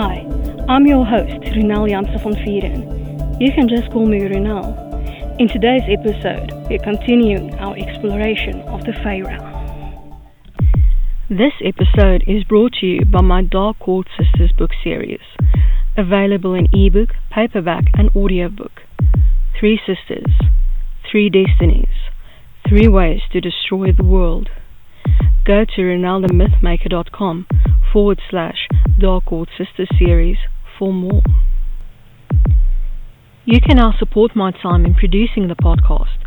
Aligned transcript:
Hi, 0.00 0.24
I'm 0.68 0.86
your 0.86 1.04
host, 1.04 1.42
Ronel 1.56 1.88
Janse 1.90 2.22
van 2.22 2.34
Vuuren. 2.34 3.40
You 3.40 3.50
can 3.50 3.68
just 3.68 3.90
call 3.90 4.06
me 4.06 4.20
Ronel. 4.20 4.70
In 5.40 5.48
today's 5.48 5.82
episode, 5.88 6.52
we're 6.70 6.78
continuing 6.78 7.52
our 7.54 7.76
exploration 7.76 8.60
of 8.68 8.84
the 8.84 8.92
realm. 9.02 10.22
This 11.28 11.54
episode 11.64 12.22
is 12.28 12.44
brought 12.44 12.74
to 12.74 12.86
you 12.86 13.06
by 13.06 13.22
my 13.22 13.42
Dark 13.42 13.80
Court 13.80 14.06
Sisters 14.16 14.52
book 14.56 14.70
series, 14.84 15.26
available 15.96 16.54
in 16.54 16.68
ebook, 16.72 17.08
paperback, 17.32 17.86
and 17.94 18.08
audiobook. 18.14 18.82
Three 19.58 19.80
sisters, 19.84 20.30
three 21.10 21.28
destinies, 21.28 21.96
three 22.68 22.86
ways 22.86 23.22
to 23.32 23.40
destroy 23.40 23.90
the 23.90 24.04
world 24.04 24.48
go 25.48 25.64
to 25.64 25.80
ronelthemythmaker.com 25.80 27.46
forward 27.90 28.20
slash 28.30 28.67
Dark 28.98 29.26
Court 29.26 29.48
Sister 29.56 29.86
Series 29.98 30.38
for 30.78 30.92
more. 30.92 31.22
You 33.44 33.60
can 33.60 33.76
now 33.76 33.94
support 33.98 34.34
my 34.34 34.50
time 34.50 34.84
in 34.84 34.94
producing 34.94 35.48
the 35.48 35.54
podcast, 35.54 36.18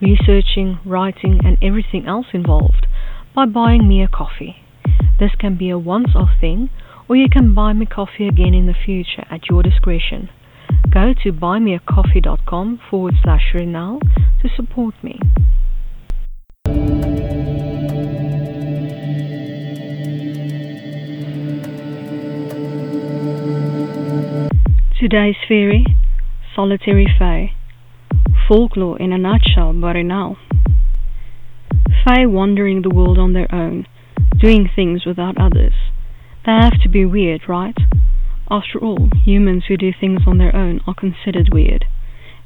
researching, 0.00 0.78
writing, 0.84 1.40
and 1.44 1.58
everything 1.62 2.06
else 2.06 2.26
involved 2.32 2.86
by 3.34 3.46
buying 3.46 3.86
me 3.86 4.02
a 4.02 4.08
coffee. 4.08 4.56
This 5.20 5.32
can 5.38 5.56
be 5.56 5.70
a 5.70 5.78
once 5.78 6.10
off 6.14 6.30
thing, 6.40 6.70
or 7.08 7.16
you 7.16 7.28
can 7.30 7.54
buy 7.54 7.72
me 7.72 7.86
coffee 7.86 8.26
again 8.26 8.54
in 8.54 8.66
the 8.66 8.74
future 8.74 9.24
at 9.30 9.48
your 9.50 9.62
discretion. 9.62 10.30
Go 10.90 11.12
to 11.22 11.32
buymeacoffee.com 11.32 12.80
forward 12.90 13.14
slash 13.22 13.52
Ronel 13.54 14.00
to 14.42 14.48
support 14.56 14.94
me. 15.02 15.20
Today's 25.04 25.36
fairy, 25.46 25.84
Solitary 26.56 27.06
Fae. 27.18 27.52
Folklore 28.48 28.98
in 28.98 29.12
a 29.12 29.18
nutshell 29.18 29.74
by 29.74 29.92
Ronel. 29.92 30.36
Fae 32.02 32.24
wandering 32.24 32.80
the 32.80 32.88
world 32.88 33.18
on 33.18 33.34
their 33.34 33.54
own, 33.54 33.86
doing 34.40 34.66
things 34.74 35.04
without 35.04 35.36
others. 35.36 35.74
They 36.46 36.52
have 36.52 36.80
to 36.82 36.88
be 36.88 37.04
weird, 37.04 37.42
right? 37.46 37.76
After 38.50 38.78
all, 38.78 39.10
humans 39.26 39.64
who 39.68 39.76
do 39.76 39.92
things 39.92 40.22
on 40.26 40.38
their 40.38 40.56
own 40.56 40.80
are 40.86 40.94
considered 40.94 41.50
weird, 41.52 41.84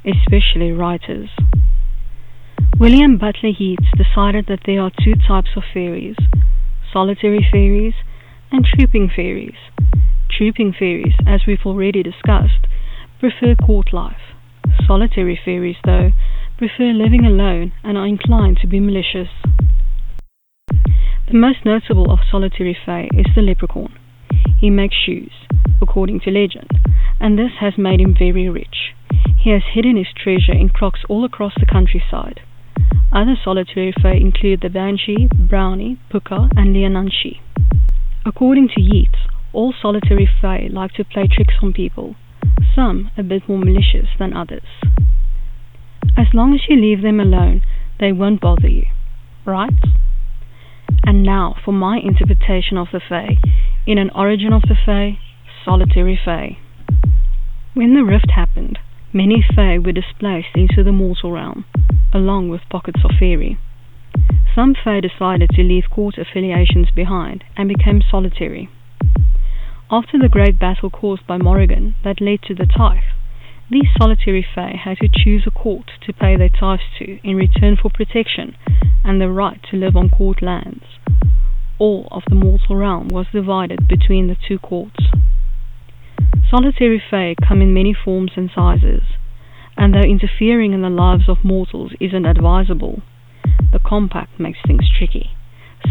especially 0.03 0.73
writers. 0.73 1.29
William 2.77 3.17
Butler 3.17 3.55
Yeats 3.57 3.87
decided 3.95 4.47
that 4.49 4.63
there 4.65 4.81
are 4.81 4.91
two 5.01 5.13
types 5.25 5.51
of 5.55 5.63
fairies 5.73 6.17
solitary 6.91 7.47
fairies 7.49 7.93
and 8.51 8.65
trooping 8.65 9.09
fairies. 9.15 9.55
Trooping 10.39 10.71
fairies, 10.71 11.15
as 11.27 11.41
we've 11.45 11.65
already 11.65 12.01
discussed, 12.01 12.65
prefer 13.19 13.55
court 13.55 13.91
life. 13.91 14.31
Solitary 14.87 15.37
fairies, 15.43 15.75
though, 15.83 16.11
prefer 16.57 16.93
living 16.93 17.25
alone 17.25 17.73
and 17.83 17.97
are 17.97 18.07
inclined 18.07 18.57
to 18.61 18.67
be 18.67 18.79
malicious. 18.79 19.27
The 21.27 21.33
most 21.33 21.65
notable 21.65 22.09
of 22.09 22.19
solitary 22.31 22.77
fae 22.85 23.09
is 23.11 23.25
the 23.35 23.41
leprechaun. 23.41 23.99
He 24.61 24.69
makes 24.69 24.95
shoes, 24.95 25.33
according 25.81 26.21
to 26.21 26.31
legend, 26.31 26.69
and 27.19 27.37
this 27.37 27.59
has 27.59 27.73
made 27.77 27.99
him 27.99 28.15
very 28.17 28.47
rich. 28.47 28.95
He 29.43 29.49
has 29.49 29.63
hidden 29.73 29.97
his 29.97 30.13
treasure 30.15 30.53
in 30.53 30.69
crocks 30.69 31.01
all 31.09 31.25
across 31.25 31.51
the 31.59 31.65
countryside. 31.65 32.39
Other 33.11 33.35
solitary 33.43 33.91
fae 34.01 34.13
include 34.13 34.61
the 34.61 34.69
banshee, 34.69 35.27
brownie, 35.33 35.99
puka, 36.09 36.47
and 36.55 36.73
leanan 36.73 37.11
sidhe. 37.11 37.41
According 38.25 38.69
to 38.75 38.81
Yeats, 38.81 39.19
all 39.53 39.73
solitary 39.81 40.29
fae 40.41 40.67
like 40.71 40.91
to 40.93 41.03
play 41.03 41.27
tricks 41.31 41.55
on 41.61 41.73
people, 41.73 42.15
some 42.75 43.11
a 43.17 43.23
bit 43.23 43.47
more 43.47 43.57
malicious 43.57 44.09
than 44.17 44.33
others. 44.33 44.63
As 46.17 46.27
long 46.33 46.53
as 46.53 46.61
you 46.67 46.75
leave 46.75 47.01
them 47.01 47.19
alone, 47.19 47.61
they 47.99 48.11
won't 48.11 48.41
bother 48.41 48.67
you, 48.67 48.85
right? 49.45 49.73
And 51.05 51.23
now 51.23 51.55
for 51.63 51.71
my 51.71 51.97
interpretation 51.97 52.77
of 52.77 52.87
the 52.91 53.01
Fae, 53.07 53.37
in 53.85 53.97
an 53.97 54.09
origin 54.15 54.53
of 54.53 54.63
the 54.63 54.75
Fae, 54.85 55.17
solitary 55.65 56.19
Fae. 56.23 56.57
When 57.73 57.93
the 57.95 58.03
rift 58.03 58.31
happened, 58.31 58.79
many 59.13 59.43
Fae 59.55 59.77
were 59.77 59.91
displaced 59.91 60.55
into 60.55 60.83
the 60.83 60.91
mortal 60.91 61.31
realm, 61.31 61.65
along 62.13 62.49
with 62.49 62.61
pockets 62.69 63.01
of 63.03 63.11
fairy. 63.19 63.57
Some 64.55 64.75
Fae 64.75 64.99
decided 64.99 65.49
to 65.51 65.63
leave 65.63 65.89
court 65.89 66.17
affiliations 66.17 66.89
behind 66.95 67.43
and 67.55 67.69
became 67.69 68.01
solitary. 68.01 68.69
After 69.91 70.19
the 70.19 70.29
great 70.29 70.59
battle 70.59 70.91
caused 70.91 71.25
by 71.25 71.39
Morrigan 71.39 71.95
that 72.03 72.21
led 72.21 72.43
to 72.43 72.53
the 72.53 72.67
tithe, 72.67 73.09
these 73.71 73.87
solitary 73.97 74.45
fae 74.45 74.79
had 74.83 74.97
to 74.99 75.09
choose 75.11 75.45
a 75.47 75.51
court 75.51 75.89
to 76.05 76.13
pay 76.13 76.35
their 76.35 76.49
tithes 76.49 76.83
to 76.99 77.17
in 77.27 77.35
return 77.35 77.75
for 77.75 77.89
protection 77.89 78.55
and 79.03 79.19
the 79.19 79.31
right 79.31 79.59
to 79.71 79.77
live 79.77 79.95
on 79.95 80.09
court 80.09 80.43
lands. 80.43 80.83
All 81.79 82.07
of 82.11 82.21
the 82.29 82.35
mortal 82.35 82.75
realm 82.75 83.07
was 83.07 83.25
divided 83.33 83.87
between 83.87 84.27
the 84.27 84.37
two 84.47 84.59
courts. 84.59 85.07
Solitary 86.51 87.01
fae 87.09 87.33
come 87.47 87.59
in 87.59 87.73
many 87.73 87.95
forms 87.95 88.33
and 88.35 88.51
sizes, 88.53 89.01
and 89.75 89.95
though 89.95 90.07
interfering 90.07 90.73
in 90.73 90.83
the 90.83 90.89
lives 90.89 91.27
of 91.27 91.43
mortals 91.43 91.93
isn't 91.99 92.27
advisable, 92.27 93.01
the 93.71 93.79
compact 93.79 94.39
makes 94.39 94.59
things 94.67 94.87
tricky. 94.95 95.31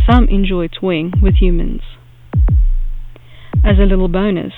Some 0.09 0.29
enjoy 0.29 0.69
toying 0.69 1.15
with 1.21 1.37
humans. 1.41 1.83
As 3.69 3.79
a 3.79 3.83
little 3.83 4.09
bonus, 4.09 4.55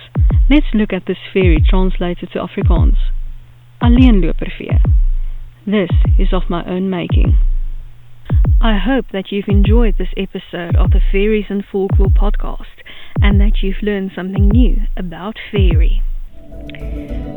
let's 0.49 0.73
look 0.73 0.93
at 0.93 1.07
this 1.07 1.19
fairy 1.35 1.61
translated 1.69 2.31
to 2.33 2.39
Afrikaans. 2.39 2.95
This 5.67 5.91
is 6.17 6.29
of 6.33 6.49
my 6.49 6.65
own 6.65 6.89
making. 6.89 7.37
I 8.61 8.79
hope 8.79 9.07
that 9.13 9.33
you've 9.33 9.49
enjoyed 9.49 9.97
this 9.99 10.15
episode 10.17 10.77
of 10.77 10.93
the 10.93 11.01
Fairies 11.11 11.47
and 11.49 11.65
Folklore 11.65 12.07
podcast 12.07 12.87
and 13.21 13.41
that 13.41 13.65
you've 13.65 13.83
learned 13.83 14.13
something 14.15 14.49
new 14.49 14.83
about 14.97 15.35
fairy. 15.51 16.05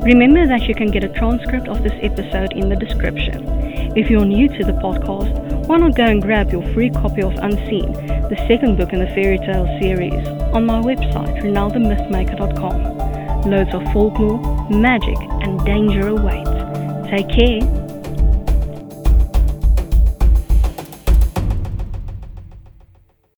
Remember 0.03 0.45
that 0.45 0.67
you 0.67 0.75
can 0.75 0.91
get 0.91 1.03
a 1.03 1.09
transcript 1.09 1.67
of 1.67 1.81
this 1.81 1.97
episode 2.03 2.53
in 2.53 2.69
the 2.69 2.75
description. 2.75 3.72
If 3.95 4.09
you're 4.09 4.25
new 4.25 4.47
to 4.47 4.63
the 4.63 4.71
podcast, 4.71 5.67
why 5.67 5.77
not 5.77 5.95
go 5.95 6.03
and 6.03 6.19
grab 6.19 6.51
your 6.51 6.63
free 6.73 6.89
copy 6.89 7.21
of 7.21 7.35
Unseen, 7.35 7.91
the 7.91 8.43
second 8.47 8.75
book 8.75 8.91
in 8.91 8.99
the 8.99 9.07
fairy 9.07 9.37
tale 9.37 9.67
series, 9.79 10.27
on 10.51 10.65
my 10.65 10.81
website, 10.81 11.43
ronelthemythmaker.com. 11.43 13.51
Loads 13.51 13.71
of 13.71 13.83
folklore, 13.93 14.67
magic, 14.71 15.17
and 15.43 15.63
danger 15.63 16.07
await. 16.07 16.47
Take 17.11 17.29
care 17.29 17.82